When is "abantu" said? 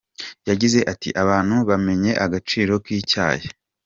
1.23-1.55